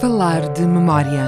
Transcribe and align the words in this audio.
Falar 0.00 0.52
de 0.52 0.66
memória. 0.66 1.24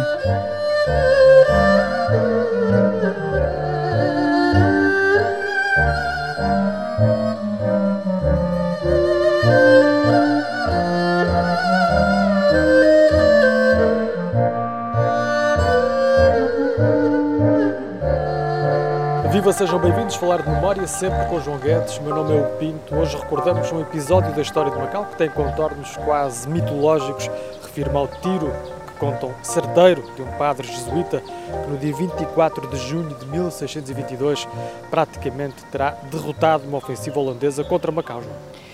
Viva, 19.39 19.53
sejam 19.53 19.79
bem-vindos 19.79 20.17
falar 20.17 20.43
de 20.43 20.51
memória, 20.51 20.85
sempre 20.89 21.25
com 21.27 21.41
João 21.41 21.59
Guedes. 21.59 21.97
Meu 22.01 22.13
nome 22.13 22.37
é 22.37 22.41
o 22.41 22.57
Pinto. 22.57 22.93
Hoje 22.93 23.17
recordamos 23.17 23.71
um 23.71 23.81
episódio 23.81 24.35
da 24.35 24.43
história 24.43 24.69
de 24.69 24.77
Macau 24.77 25.05
que 25.05 25.15
tem 25.15 25.31
contornos 25.31 25.97
quase 25.99 26.49
mitológicos. 26.49 27.31
Refiro-me 27.63 27.97
ao 27.99 28.09
tiro 28.09 28.53
que 28.89 28.99
contam 28.99 29.33
certeiro 29.45 30.03
de 30.17 30.23
um 30.23 30.33
padre 30.33 30.67
jesuíta 30.67 31.21
que 31.21 31.71
no 31.71 31.79
dia 31.79 31.95
24 31.95 32.67
de 32.67 32.77
junho 32.79 33.15
de 33.15 33.27
1622 33.27 34.49
praticamente 34.91 35.65
terá 35.67 35.91
derrotado 36.11 36.67
uma 36.67 36.79
ofensiva 36.79 37.21
holandesa 37.21 37.63
contra 37.63 37.93
Macau. 37.93 38.21
João. 38.21 38.68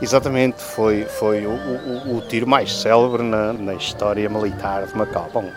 Exatamente, 0.00 0.60
foi, 0.60 1.04
foi 1.04 1.46
o, 1.46 1.52
o, 1.52 2.18
o 2.18 2.20
tiro 2.28 2.46
mais 2.46 2.70
célebre 2.70 3.22
na, 3.22 3.54
na, 3.54 3.74
história 3.74 4.28
militar 4.28 4.86
de 4.86 4.94
Macau. 4.94 5.30
Bom, 5.32 5.50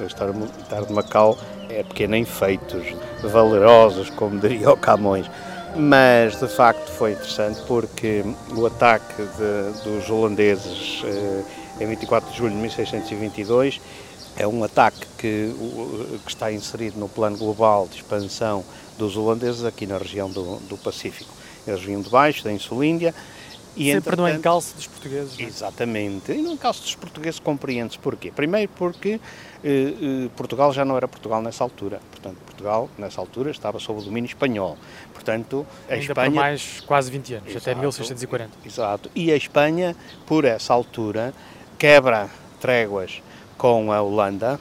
a 0.00 0.06
história 0.06 0.32
militar 0.32 0.84
de 0.86 0.92
Macau 0.92 1.36
é 1.68 1.82
pequena 1.82 2.16
em 2.16 2.24
feitos, 2.24 2.86
valerosos, 3.22 4.08
como 4.10 4.38
diria 4.40 4.70
o 4.70 4.76
Camões. 4.78 5.30
Mas 5.76 6.40
de 6.40 6.48
facto 6.48 6.90
foi 6.90 7.12
interessante 7.12 7.60
porque 7.66 8.24
o 8.56 8.64
ataque 8.64 9.22
de, 9.22 9.84
dos 9.84 10.08
holandeses 10.08 11.02
eh, 11.04 11.42
em 11.80 11.86
24 11.86 12.30
de 12.30 12.36
julho 12.38 12.52
de 12.52 12.56
1622 12.56 13.78
é 14.38 14.48
um 14.48 14.64
ataque 14.64 15.06
que, 15.18 15.54
que, 16.24 16.30
está 16.30 16.50
inserido 16.50 16.98
no 16.98 17.10
plano 17.10 17.36
global 17.36 17.86
de 17.90 17.96
expansão 17.96 18.64
dos 18.96 19.18
holandeses 19.18 19.64
aqui 19.64 19.86
na 19.86 19.98
região 19.98 20.30
do, 20.30 20.56
do 20.60 20.78
Pacífico. 20.78 21.30
Eles 21.66 21.82
vinham 21.82 22.00
de 22.00 22.08
baixo, 22.08 22.42
da 22.42 22.52
Insulíndia, 22.52 23.14
e, 23.76 23.92
Sempre 23.92 24.16
no 24.16 24.28
encalço 24.28 24.74
dos 24.74 24.86
portugueses. 24.86 25.36
Não? 25.36 25.44
É? 25.44 25.48
Exatamente. 25.48 26.32
E 26.32 26.40
no 26.40 26.52
encalço 26.52 26.82
dos 26.82 26.94
portugueses 26.94 27.38
compreendes 27.38 27.96
porquê. 27.96 28.30
Primeiro 28.30 28.72
porque 28.74 29.20
eh, 29.62 29.68
eh, 29.68 30.28
Portugal 30.34 30.72
já 30.72 30.84
não 30.84 30.96
era 30.96 31.06
Portugal 31.06 31.42
nessa 31.42 31.62
altura. 31.62 32.00
Portanto, 32.10 32.38
Portugal, 32.46 32.88
nessa 32.96 33.20
altura, 33.20 33.50
estava 33.50 33.78
sob 33.78 34.00
o 34.00 34.02
domínio 34.02 34.28
espanhol. 34.28 34.78
Portanto, 35.12 35.66
a 35.88 35.92
Ainda 35.92 36.04
Espanha... 36.04 36.30
por 36.30 36.36
mais 36.36 36.80
quase 36.86 37.10
20 37.10 37.34
anos, 37.34 37.50
exato, 37.50 37.70
até 37.70 37.74
1640. 37.78 38.50
Exato. 38.64 39.10
E 39.14 39.30
a 39.30 39.36
Espanha, 39.36 39.94
por 40.26 40.44
essa 40.44 40.72
altura, 40.72 41.34
quebra 41.78 42.30
tréguas 42.60 43.22
com 43.58 43.92
a 43.92 44.00
Holanda, 44.00 44.58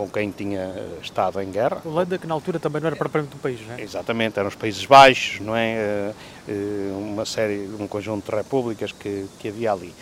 com 0.00 0.08
quem 0.08 0.30
tinha 0.30 0.60
eh, 0.60 0.98
estado 1.02 1.42
em 1.42 1.50
guerra. 1.50 1.82
Holanda, 1.84 2.16
que 2.16 2.26
na 2.26 2.32
altura 2.32 2.58
também 2.58 2.80
não 2.80 2.86
era 2.86 2.96
propriamente 2.96 3.36
um 3.36 3.38
país, 3.38 3.60
não 3.66 3.74
é? 3.74 3.82
Exatamente, 3.82 4.38
eram 4.38 4.48
os 4.48 4.54
Países 4.54 4.86
Baixos, 4.86 5.40
não 5.40 5.54
é? 5.54 5.74
Eh, 5.74 6.12
eh, 6.48 6.92
uma 6.96 7.26
série, 7.26 7.68
um 7.78 7.86
conjunto 7.86 8.30
de 8.30 8.34
repúblicas 8.34 8.92
que, 8.92 9.26
que 9.38 9.48
havia 9.48 9.72
ali 9.72 9.94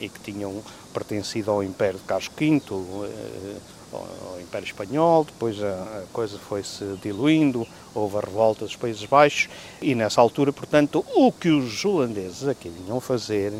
e 0.00 0.08
que 0.08 0.18
tinham 0.18 0.60
pertencido 0.92 1.48
ao 1.48 1.62
Império 1.62 1.96
de 1.96 2.04
Carlos 2.04 2.28
V, 2.36 2.60
ao 3.92 4.40
Império 4.40 4.66
Espanhol, 4.66 5.22
depois 5.22 5.62
a 5.62 6.02
coisa 6.12 6.36
foi-se 6.36 6.84
diluindo, 7.00 7.64
houve 7.94 8.16
a 8.16 8.20
revolta 8.20 8.64
dos 8.64 8.74
Países 8.74 9.04
Baixos 9.04 9.48
e 9.80 9.94
nessa 9.94 10.20
altura, 10.20 10.52
portanto, 10.52 11.06
o 11.14 11.30
que 11.30 11.48
os 11.48 11.84
holandeses 11.84 12.48
aqui 12.48 12.68
vinham 12.68 13.00
fazer 13.00 13.52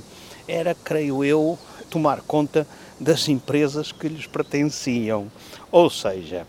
era, 0.48 0.74
creio 0.74 1.24
eu, 1.24 1.56
tomar 1.88 2.20
conta 2.22 2.66
das 3.02 3.28
empresas 3.28 3.90
que 3.90 4.08
lhes 4.08 4.26
pertenciam. 4.26 5.30
Ou 5.70 5.90
seja, 5.90 6.46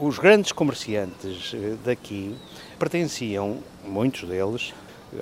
os 0.00 0.18
grandes 0.18 0.52
comerciantes 0.52 1.52
eh, 1.54 1.76
daqui 1.84 2.34
pertenciam, 2.78 3.58
muitos 3.84 4.28
deles, 4.28 4.72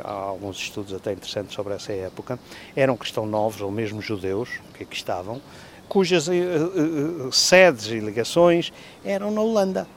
há 0.04 0.12
alguns 0.12 0.56
estudos 0.58 0.94
até 0.94 1.12
interessantes 1.12 1.54
sobre 1.54 1.74
essa 1.74 1.92
época, 1.92 2.38
eram 2.76 2.96
cristãos 2.96 3.28
novos 3.28 3.60
ou 3.60 3.70
mesmo 3.70 4.00
judeus 4.00 4.48
que 4.74 4.84
aqui 4.84 4.94
estavam, 4.94 5.40
cujas 5.88 6.28
uh, 6.28 6.32
uh, 6.32 7.32
sedes 7.32 7.86
e 7.86 7.98
ligações 7.98 8.72
eram 9.04 9.32
na 9.32 9.40
Holanda. 9.40 9.88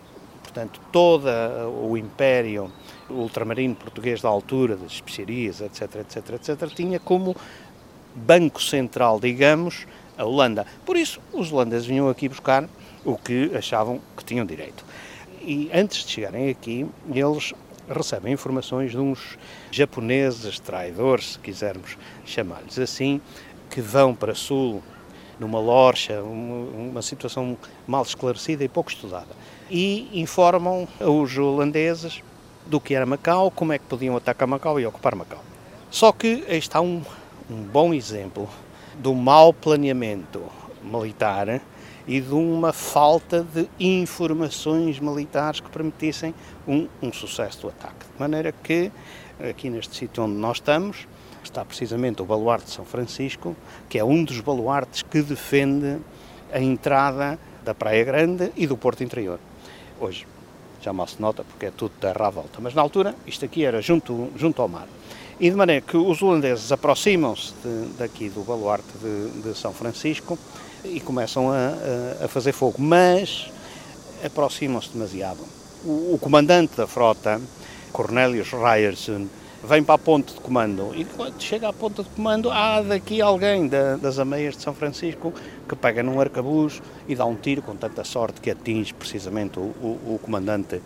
Portanto, 0.42 0.80
todo 0.92 1.28
o 1.84 1.98
império 1.98 2.72
ultramarino 3.10 3.76
português 3.76 4.22
da 4.22 4.30
altura, 4.30 4.76
das 4.76 4.94
especiarias, 4.94 5.62
etc., 5.62 5.96
etc., 5.96 6.30
etc., 6.36 6.76
tinha 6.76 7.00
como 7.00 7.36
banco 8.16 8.62
central, 8.62 9.20
digamos, 9.20 9.88
a 10.18 10.26
Holanda. 10.26 10.66
Por 10.86 10.98
isso, 10.98 11.20
os 11.32 11.52
holandeses 11.52 11.86
vinham 11.86 12.10
aqui 12.10 12.28
buscar 12.30 12.68
o 13.04 13.18
que 13.18 13.52
achavam 13.56 14.00
que 14.16 14.24
tinham 14.24 14.46
direito. 14.46 14.86
E 15.42 15.70
antes 15.74 16.06
de 16.06 16.12
chegarem 16.12 16.50
aqui, 16.50 16.86
eles 17.14 17.54
recebem 17.90 18.34
informações 18.34 18.92
de 18.92 18.98
uns 18.98 19.38
japoneses 19.72 20.60
traidores, 20.60 21.34
se 21.34 21.40
quisermos 21.40 21.98
chamar-lhes 22.26 22.80
assim, 22.80 23.20
que 23.70 23.82
vão 23.82 24.16
para 24.16 24.34
sul 24.34 24.82
numa 25.40 25.60
lorcha, 25.60 26.22
uma, 26.22 27.02
situação 27.02 27.58
mal 27.86 28.04
esclarecida 28.04 28.64
e 28.64 28.70
pouco 28.70 28.92
estudada, 28.92 29.36
e 29.70 30.10
informam 30.14 30.88
os 31.00 31.38
holandeses 31.38 32.22
do 32.66 32.80
que 32.80 32.96
era 32.96 33.06
Macau, 33.06 33.52
como 33.52 33.74
é 33.74 33.80
que 33.80 33.86
podiam 33.86 34.16
atacar 34.16 34.48
Macau 34.48 34.80
e 34.80 34.86
ocupar 34.86 35.16
Macau. 35.16 35.44
Só 35.92 36.12
que 36.12 36.46
aí 36.48 36.58
está 36.58 36.80
um, 36.80 37.02
um 37.50 37.64
bom 37.64 37.94
exemplo 37.94 38.50
do 38.98 39.14
mau 39.14 39.54
planeamento 39.54 40.42
militar 40.84 41.62
e 42.08 42.20
de 42.20 42.34
uma 42.34 42.74
falta 42.74 43.44
de 43.44 43.68
informações 43.80 45.00
militares 45.00 45.60
que 45.60 45.70
permitissem 45.70 46.34
um, 46.68 46.88
um, 47.02 47.14
sucesso 47.14 47.62
do 47.62 47.70
ataque. 47.70 48.06
De 48.14 48.20
maneira 48.20 48.52
que, 48.52 48.92
aqui 49.40 49.70
neste 49.70 49.96
sítio 49.96 50.24
onde 50.24 50.36
nós 50.36 50.58
estamos, 50.58 51.08
está 51.44 51.64
precisamente 51.64 52.22
o 52.22 52.26
baluarte 52.26 52.66
de 52.66 52.72
São 52.72 52.86
Francisco, 52.86 53.56
que 53.88 53.98
é 53.98 54.04
um 54.04 54.24
dos 54.24 54.40
baluartes 54.42 55.02
que 55.04 55.22
defende 55.22 55.98
a 56.52 56.60
entrada 56.60 57.40
da 57.64 57.74
Praia 57.74 58.04
Grande 58.04 58.52
e 58.56 58.68
do 58.68 58.78
Porto 58.78 59.04
Interior. 59.04 59.40
Hoje 60.00 60.28
já 60.84 60.92
mal 60.92 61.08
se 61.08 61.22
nota 61.22 61.44
porque 61.44 61.68
é 61.68 61.72
tudo 61.72 61.94
terra 62.00 62.28
à 62.28 62.30
volta, 62.30 62.60
mas 62.60 62.74
na 62.74 62.82
altura 62.82 63.16
isto 63.26 63.46
aqui 63.46 63.64
era 63.64 63.82
junto, 63.82 64.30
junto 64.36 64.62
ao 64.62 64.68
mar. 64.68 64.88
E 65.40 65.50
de 65.50 65.56
maneira 65.56 65.82
que 65.82 65.98
os 65.98 66.22
holandeses 66.22 66.72
aproximam-se 66.72 67.54
daqui 67.98 68.30
do 68.30 68.42
baluarte 68.42 68.88
de, 69.02 69.42
de, 69.42 69.58
São 69.58 69.74
Francisco 69.74 70.38
e 70.84 71.00
começam 71.00 71.50
a, 71.50 71.74
a, 72.22 72.26
a 72.26 72.28
fazer 72.28 72.52
fogo, 72.52 72.76
mas 72.80 73.50
aproximam-se 74.24 74.90
demasiado. 74.90 75.40
O, 75.84 76.14
o, 76.14 76.20
comandante 76.20 76.76
da 76.78 76.86
frota, 76.86 77.42
Cornelius 77.92 78.52
Ryerson, 78.52 79.28
vem 79.64 79.84
para 79.84 79.96
a 79.96 79.98
ponte 79.98 80.34
de 80.34 80.40
comando 80.42 80.92
e 80.94 81.06
quando 81.06 81.42
chega 81.42 81.70
à 81.70 81.74
ponte 81.74 82.04
de 82.04 82.10
comando 82.10 82.52
há 82.52 82.82
daqui 82.82 83.22
alguém 83.22 83.68
da, 83.68 83.96
das 83.96 84.20
ameias 84.20 84.58
de 84.58 84.62
São 84.62 84.74
Francisco 84.74 85.34
que 85.68 85.76
pega 85.76 86.04
num 86.04 86.20
arcabuz 86.20 86.82
e 87.08 87.16
dá 87.16 87.26
um 87.26 87.36
tiro 87.36 87.62
com 87.62 87.76
tanta 87.76 88.04
sorte 88.04 88.42
que 88.42 88.52
atinge 88.52 88.94
precisamente 88.94 89.60
o, 89.60 89.62
o, 89.62 90.16
o 90.16 90.20
comandante 90.22 90.82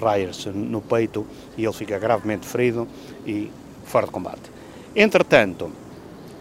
Ryerson 0.00 0.52
no 0.52 0.80
peito 0.80 1.26
e 1.58 1.64
ele 1.64 1.74
fica 1.74 1.98
gravemente 1.98 2.46
ferido 2.46 2.88
e 3.26 3.50
fora 3.84 4.06
de 4.06 4.12
combate. 4.12 4.50
Entretanto, 4.94 5.70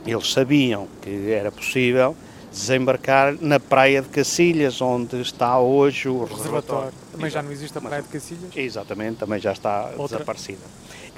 eles 0.08 0.32
sabiam 0.32 0.88
que 1.02 1.32
era 1.32 1.52
possível 1.52 2.16
desembarcar 2.56 3.36
na 3.42 3.60
praia 3.60 4.02
de 4.02 4.08
Cacilhas, 4.08 4.82
onde 4.82 5.22
está 5.22 5.60
hoje 5.60 6.08
o 6.08 6.24
reservatório. 6.24 6.94
Também 7.12 7.30
já 7.30 7.44
não 7.44 7.52
existe 7.52 7.78
a 7.78 7.82
praia 7.82 8.02
de 8.02 8.08
Cacilhas? 8.08 8.56
Exatamente, 8.56 9.18
também 9.18 9.40
já 9.42 9.52
está 9.52 9.92
Outra. 9.98 10.18
desaparecida. 10.18 10.62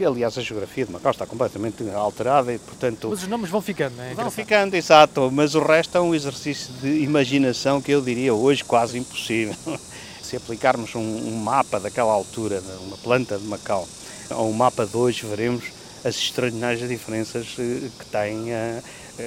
Aliás, 0.04 0.38
a 0.38 0.42
geografia 0.42 0.86
de 0.86 0.92
Macau 0.92 1.12
está 1.12 1.26
completamente 1.26 1.88
alterada 1.92 2.54
e, 2.54 2.60
portanto... 2.60 3.10
Mas 3.10 3.24
os 3.24 3.28
nomes 3.28 3.50
vão 3.50 3.62
ficando, 3.62 3.96
não 3.98 4.04
é? 4.04 4.14
Vão 4.14 4.30
ficando, 4.30 4.76
exato, 4.76 5.32
mas 5.32 5.56
o 5.56 5.60
resto 5.60 5.98
é 5.98 6.02
um 6.02 6.14
exercício 6.14 6.72
de 6.82 7.04
imaginação 7.04 7.82
que 7.82 7.92
eu 7.92 8.02
diria 8.02 8.34
hoje 8.34 8.64
quase 8.64 8.98
impossível. 8.98 9.56
Se 10.22 10.36
aplicarmos 10.36 10.94
um, 10.94 11.00
um 11.00 11.36
mapa 11.38 11.80
daquela 11.80 12.12
altura, 12.12 12.62
uma 12.82 12.98
planta 12.98 13.38
de 13.38 13.46
Macau, 13.46 13.88
a 14.30 14.42
um 14.42 14.52
mapa 14.52 14.86
de 14.86 14.98
hoje, 14.98 15.26
veremos 15.26 15.66
as 16.04 16.16
extraordinárias 16.16 16.88
diferenças 16.88 17.56
eh, 17.58 17.90
que 17.98 18.06
tem 18.06 18.54
a, 18.54 18.82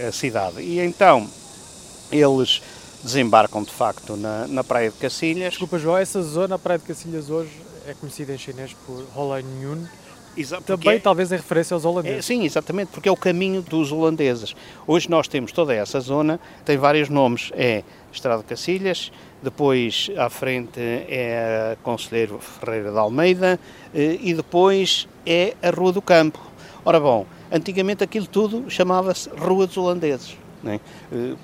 a 0.08 0.12
cidade. 0.12 0.60
E 0.60 0.78
então, 0.78 1.26
eles 2.10 2.62
desembarcam 3.02 3.62
de 3.62 3.70
facto 3.70 4.16
na, 4.16 4.46
na 4.46 4.64
Praia 4.64 4.90
de 4.90 4.96
Cacilhas. 4.96 5.50
Desculpa, 5.50 5.78
João, 5.78 5.96
essa 5.96 6.22
zona, 6.22 6.56
a 6.56 6.58
Praia 6.58 6.78
de 6.78 6.84
Cacilhas 6.84 7.30
hoje, 7.30 7.50
é 7.86 7.94
conhecida 7.94 8.34
em 8.34 8.38
chinês 8.38 8.74
por 8.86 9.04
Holai 9.14 9.42
Nyun, 9.42 9.86
Exa 10.36 10.60
também 10.60 10.94
é, 10.94 10.98
talvez 10.98 11.32
em 11.32 11.36
referência 11.36 11.74
aos 11.74 11.84
holandeses. 11.84 12.18
É, 12.18 12.22
sim, 12.22 12.44
exatamente, 12.44 12.90
porque 12.92 13.08
é 13.08 13.12
o 13.12 13.16
caminho 13.16 13.62
dos 13.62 13.90
holandeses. 13.90 14.54
Hoje 14.86 15.10
nós 15.10 15.26
temos 15.26 15.50
toda 15.50 15.74
essa 15.74 15.98
zona, 16.00 16.38
tem 16.64 16.76
vários 16.76 17.08
nomes, 17.08 17.50
é 17.54 17.82
Estrada 18.12 18.42
de 18.42 18.48
Cacilhas, 18.48 19.10
depois 19.42 20.10
à 20.16 20.30
frente 20.30 20.78
é 20.78 21.76
Conselheiro 21.82 22.38
Ferreira 22.38 22.92
de 22.92 22.98
Almeida 22.98 23.58
eh, 23.94 24.18
e 24.20 24.34
depois 24.34 25.08
é 25.26 25.54
a 25.62 25.70
Rua 25.70 25.92
do 25.92 26.02
Campo. 26.02 26.38
Ora 26.84 27.00
bom, 27.00 27.26
antigamente 27.50 28.04
aquilo 28.04 28.26
tudo 28.26 28.70
chamava-se 28.70 29.28
Rua 29.30 29.66
dos 29.66 29.76
Holandeses. 29.76 30.36
É? 30.62 30.78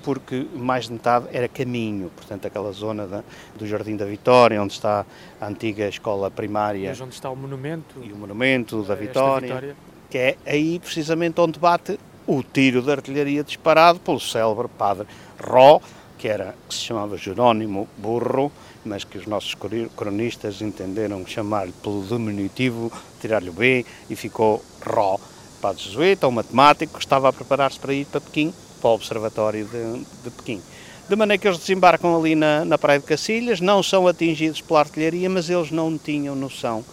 porque 0.03 0.45
mais 0.53 0.85
de 0.85 0.93
metade 0.93 1.25
era 1.31 1.47
caminho, 1.47 2.11
portanto 2.15 2.45
aquela 2.45 2.71
zona 2.71 3.07
da, 3.07 3.23
do 3.57 3.65
Jardim 3.65 3.95
da 3.95 4.05
Vitória, 4.05 4.61
onde 4.61 4.73
está 4.73 5.05
a 5.41 5.47
antiga 5.47 5.87
escola 5.87 6.29
primária. 6.29 6.89
Mas 6.89 7.01
onde 7.01 7.15
está 7.15 7.29
o 7.29 7.35
monumento. 7.35 7.95
E 8.03 8.13
o 8.13 8.15
monumento 8.15 8.83
da 8.83 8.93
Vitória, 8.93 9.47
Vitória, 9.47 9.75
que 10.07 10.17
é 10.19 10.37
aí 10.45 10.79
precisamente 10.79 11.41
onde 11.41 11.59
bate 11.59 11.99
o 12.27 12.43
tiro 12.43 12.81
de 12.81 12.91
artilharia 12.91 13.43
disparado 13.43 13.99
pelo 13.99 14.19
célebre 14.19 14.67
padre 14.67 15.07
Ró, 15.39 15.79
que 16.17 16.27
era 16.27 16.53
que 16.67 16.75
se 16.75 16.81
chamava 16.81 17.17
Jerónimo 17.17 17.87
Burro, 17.97 18.51
mas 18.85 19.03
que 19.03 19.17
os 19.17 19.25
nossos 19.25 19.55
cronistas 19.95 20.61
entenderam 20.61 21.25
chamar-lhe 21.25 21.73
pelo 21.81 22.03
diminutivo, 22.03 22.91
tirar-lhe 23.19 23.49
o 23.49 23.53
B 23.53 23.85
e 24.09 24.15
ficou 24.15 24.63
Ró. 24.85 25.17
Padre 25.59 25.83
jesuíta, 25.83 26.27
um 26.27 26.31
matemático, 26.31 26.99
estava 26.99 27.29
a 27.29 27.33
preparar-se 27.33 27.79
para 27.79 27.93
ir 27.93 28.05
para 28.05 28.21
Pequim 28.21 28.53
para 28.77 28.89
o 28.89 28.93
Observatório 28.93 29.65
de, 29.65 30.05
de 30.23 30.29
Pequim. 30.31 30.61
De 31.09 31.15
maneira 31.15 31.39
que 31.39 31.47
eles 31.47 31.59
desembarcam 31.59 32.17
ali 32.17 32.35
na, 32.35 32.65
na 32.65 32.77
Praia 32.77 32.99
de 32.99 33.05
Cacilhas, 33.05 33.61
não 33.61 33.81
são 33.81 34.07
atingidos 34.07 34.59
pela 34.59 34.79
artilharia, 34.81 35.29
mas 35.29 35.49
eles 35.49 35.71
não 35.71 35.97
tinham 35.97 36.35
noção 36.35 36.83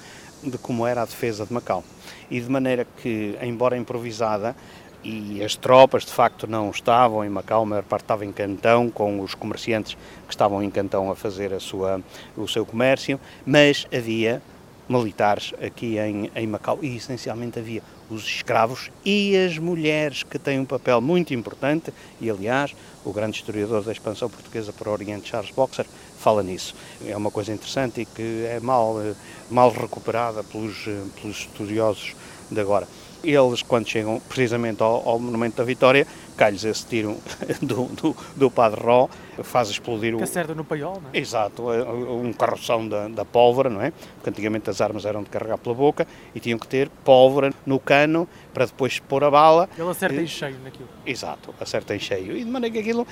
de 0.43 0.57
como 0.57 0.87
era 0.87 1.03
a 1.03 1.05
defesa 1.05 1.45
de 1.45 1.53
Macau. 1.53 1.83
E 2.31 2.41
de 2.41 2.49
maneira 2.49 2.87
que, 3.03 3.37
embora 3.43 3.77
improvisada, 3.77 4.55
e 5.03 5.45
as 5.45 5.55
tropas 5.55 6.05
de 6.05 6.13
facto 6.13 6.47
não 6.47 6.71
estavam 6.71 7.25
em 7.25 7.29
Macau, 7.29 7.63
a 7.63 7.67
maior 7.67 7.83
parte 7.83 8.05
estava 8.05 8.25
em 8.25 8.33
Cantão, 8.33 8.89
com 8.91 9.21
os 9.21 9.35
comerciantes 9.35 9.95
que 10.27 10.33
estavam 10.33 10.63
em 10.63 10.71
Cantão 10.71 11.11
a 11.11 11.15
fazer 11.15 11.53
a 11.53 11.61
sua, 11.61 12.01
o 12.37 12.49
seu 12.49 12.65
comércio, 12.65 13.21
mas 13.45 13.87
havia 13.95 14.41
militares 14.89 15.53
aqui 15.61 15.99
em, 15.99 16.31
em 16.35 16.47
Macau 16.47 16.79
e 16.83 16.97
essencialmente 16.97 17.59
havia 17.59 17.83
os 18.11 18.25
escravos 18.27 18.91
e 19.05 19.37
as 19.37 19.59
mulheres, 19.59 20.23
que 20.23 20.39
têm 20.39 20.59
um 20.59 20.65
papel 20.65 21.01
muito 21.01 21.33
importante, 21.35 21.93
e 22.21 22.31
aliás, 22.31 22.75
o 23.05 23.13
grande 23.13 23.39
historiador 23.39 23.83
da 23.83 23.93
expansão 23.93 24.29
portuguesa 24.29 24.73
para 24.73 24.89
o 24.89 24.93
Oriente, 24.93 25.29
Charles 25.29 25.51
Boxer, 25.51 25.87
fala 26.19 26.43
nisso. 26.43 26.75
É 27.07 27.17
uma 27.17 27.31
coisa 27.31 27.53
interessante 27.53 28.01
e 28.01 28.07
que 28.07 28.47
é 28.47 28.61
mal, 28.61 29.01
eh, 29.01 29.15
mal 29.51 29.71
recuperada 29.71 30.43
pelos, 30.43 30.87
eh, 30.87 31.03
pelos 31.21 31.41
estudiosos 31.41 32.15
de 32.51 32.61
agora 32.61 32.87
eles, 33.31 33.63
quando 33.63 33.89
chegam 33.89 34.21
precisamente 34.29 34.83
ao, 34.83 35.09
ao 35.09 35.19
Monumento 35.19 35.57
da 35.57 35.65
Vitória, 35.65 36.07
cai-lhes 36.37 36.65
esse 36.65 36.87
tiro 36.87 37.17
do, 37.63 37.85
do, 37.87 38.17
do 38.37 38.51
Padre 38.51 38.81
Ró, 38.83 39.09
faz 39.43 39.71
explodir 39.71 40.15
o... 40.15 40.19
Que 40.19 40.25
acerta 40.25 40.55
no 40.55 40.65
paiol, 40.65 41.01
não 41.01 41.11
é? 41.13 41.19
Exato, 41.19 41.73
é, 41.73 41.83
um 41.83 42.33
carroção 42.33 42.87
da, 42.87 43.09
da 43.09 43.25
pólvora, 43.25 43.71
não 43.71 43.81
é? 43.81 43.93
Porque 44.17 44.31
antigamente 44.31 44.69
as 44.71 44.81
armas 44.81 45.05
eram 45.05 45.23
de 45.23 45.31
carregar 45.31 45.59
pela 45.59 45.75
boca 45.75 46.07
e 46.35 46.41
tinham 46.41 46.59
que 46.59 46.67
ter 46.67 46.89
pólvora 47.05 47.53
no 47.65 47.79
cano 47.79 48.29
para 48.53 48.67
depois 48.67 48.99
pôr 48.99 49.25
a 49.25 49.31
bala. 49.31 49.69
Ele 49.79 49.89
acerta 49.89 50.17
e... 50.17 50.25
em 50.25 50.27
cheio 50.27 50.57
naquilo. 50.63 50.89
Exato, 51.07 51.55
acerta 51.61 51.95
em 51.95 51.99
cheio. 51.99 52.37
E 52.37 52.45
de 52.45 52.51
maneira 52.51 52.73
que 52.73 52.81
aquilo 52.81 53.07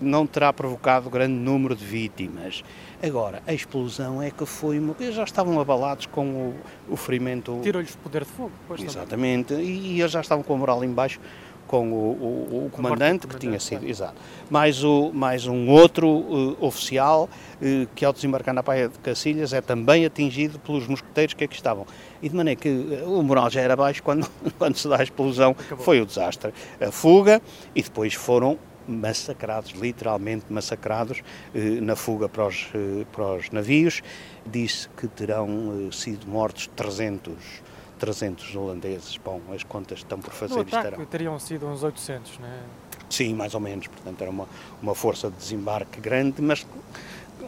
não 0.00 0.26
terá 0.26 0.52
provocado 0.52 1.10
grande 1.10 1.34
número 1.34 1.74
de 1.74 1.84
vítimas. 1.84 2.62
Agora, 3.02 3.42
a 3.46 3.52
explosão 3.52 4.20
é 4.22 4.30
que 4.30 4.44
foi 4.44 4.78
uma. 4.78 4.94
Eles 4.98 5.14
já 5.14 5.24
estavam 5.24 5.60
abalados 5.60 6.06
com 6.06 6.26
o, 6.26 6.54
o 6.88 6.96
ferimento. 6.96 7.60
Tirou-lhes 7.62 7.94
poder 7.96 8.24
de 8.24 8.30
fogo, 8.30 8.52
pois 8.66 8.82
Exatamente, 8.82 9.54
e, 9.54 9.96
e, 9.96 10.00
eles 10.00 10.10
já 10.10 10.20
estavam 10.20 10.42
com 10.42 10.54
a 10.54 10.56
moral 10.56 10.82
em 10.82 10.90
baixo 10.90 11.20
com 11.68 11.92
o, 11.92 11.94
o, 11.94 12.66
o 12.66 12.70
comandante 12.70 13.26
que 13.26 13.36
tinha 13.36 13.60
sido, 13.60 13.86
exato, 13.86 14.14
mais, 14.48 14.82
o, 14.82 15.12
mais 15.12 15.46
um 15.46 15.68
outro 15.68 16.08
uh, 16.08 16.56
oficial 16.64 17.28
uh, 17.60 17.86
que 17.94 18.04
ao 18.04 18.12
desembarcar 18.12 18.54
na 18.54 18.62
Praia 18.62 18.88
de 18.88 18.98
Cacilhas 18.98 19.52
é 19.52 19.60
também 19.60 20.06
atingido 20.06 20.58
pelos 20.58 20.88
mosqueteiros 20.88 21.34
que 21.34 21.44
aqui 21.44 21.54
estavam. 21.54 21.86
E 22.22 22.28
de 22.28 22.34
maneira 22.34 22.58
que 22.58 22.70
uh, 22.70 23.18
o 23.18 23.22
moral 23.22 23.50
já 23.50 23.60
era 23.60 23.76
baixo 23.76 24.02
quando, 24.02 24.26
quando 24.58 24.76
se 24.76 24.88
dá 24.88 24.98
a 24.98 25.02
explosão, 25.02 25.50
Acabou. 25.50 25.84
foi 25.84 26.00
o 26.00 26.06
desastre. 26.06 26.52
A 26.80 26.90
fuga 26.90 27.40
e 27.74 27.82
depois 27.82 28.14
foram 28.14 28.58
massacrados, 28.88 29.72
literalmente 29.72 30.46
massacrados, 30.48 31.22
eh, 31.54 31.80
na 31.80 31.94
fuga 31.94 32.28
para 32.28 32.46
os, 32.46 32.68
eh, 32.74 33.04
para 33.12 33.34
os 33.34 33.50
navios. 33.50 34.02
Disse 34.46 34.88
que 34.96 35.06
terão 35.06 35.88
eh, 35.88 35.92
sido 35.92 36.26
mortos 36.26 36.68
300 36.74 37.68
300 37.98 38.54
holandeses. 38.54 39.16
Bom, 39.16 39.40
as 39.52 39.64
contas 39.64 39.98
estão 39.98 40.20
por 40.20 40.32
fazer. 40.32 40.54
No 40.54 40.60
ataque 40.60 41.04
teriam 41.06 41.38
sido 41.38 41.66
uns 41.66 41.82
800, 41.82 42.38
não 42.38 42.46
é? 42.46 42.60
Sim, 43.10 43.34
mais 43.34 43.54
ou 43.54 43.60
menos. 43.60 43.88
Portanto, 43.88 44.22
era 44.22 44.30
uma, 44.30 44.46
uma 44.80 44.94
força 44.94 45.30
de 45.30 45.36
desembarque 45.36 46.00
grande, 46.00 46.40
mas 46.40 46.66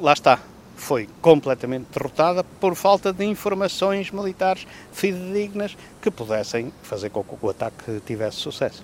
lá 0.00 0.12
está. 0.12 0.40
Foi 0.76 1.08
completamente 1.20 1.86
derrotada 1.92 2.42
por 2.42 2.74
falta 2.74 3.12
de 3.12 3.24
informações 3.24 4.10
militares 4.10 4.66
fidedignas 4.92 5.76
que 6.00 6.10
pudessem 6.10 6.72
fazer 6.82 7.10
com 7.10 7.22
que 7.22 7.36
o 7.40 7.50
ataque 7.50 8.00
tivesse 8.06 8.38
sucesso. 8.38 8.82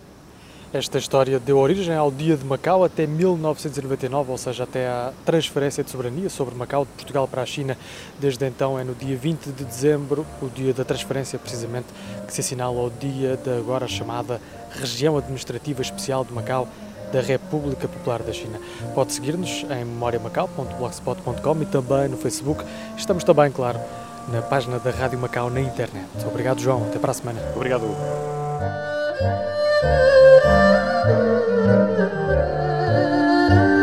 Esta 0.73 0.99
história 0.99 1.39
deu 1.39 1.59
origem 1.59 1.95
ao 1.95 2.11
Dia 2.11 2.37
de 2.37 2.45
Macau 2.45 2.85
até 2.85 3.07
1999, 3.07 4.33
ou 4.33 4.37
seja, 4.39 4.65
até 4.65 4.89
à 4.89 5.13
transferência 5.25 5.85
de 5.85 5.91
soberania 5.91 6.29
sobre 6.29 6.55
Macau 6.57 6.85
de 6.85 6.91
Portugal 6.91 7.29
para 7.29 7.43
a 7.43 7.47
China. 7.47 7.79
Desde 8.19 8.45
então 8.47 8.79
é 8.79 8.83
no 8.83 8.95
dia 8.95 9.17
20 9.17 9.53
de 9.53 9.65
dezembro, 9.65 10.27
o 10.43 10.49
dia 10.49 10.75
da 10.75 10.85
transferência, 10.85 11.39
precisamente, 11.39 11.87
que 12.27 12.33
se 12.33 12.41
assinala 12.41 12.79
o 12.81 12.91
dia 12.91 13.37
da 13.37 13.57
agora 13.57 13.87
chamada 13.87 14.41
Região 14.71 15.17
Administrativa 15.17 15.81
Especial 15.81 16.25
de 16.25 16.33
Macau 16.33 16.69
da 17.13 17.21
República 17.21 17.87
Popular 17.87 18.23
da 18.23 18.33
China. 18.33 18.59
Pode 18.93 19.13
seguir-nos 19.13 19.65
em 19.71 19.85
memoriamacau.blogspot.com 19.85 21.63
e 21.63 21.67
também 21.67 22.09
no 22.09 22.17
Facebook. 22.17 22.65
Estamos 22.97 23.23
também, 23.23 23.53
claro, 23.53 23.79
na 24.29 24.43
página 24.43 24.81
da 24.81 24.91
Rádio 24.91 25.19
Macau 25.19 25.49
na 25.49 25.61
internet. 25.61 26.07
Obrigado, 26.27 26.61
João. 26.61 26.85
Até 26.89 26.99
para 26.99 27.13
a 27.13 27.15
semana. 27.15 27.41
Obrigado. 27.55 27.87
Thank 29.83 30.11
you. 33.51 33.76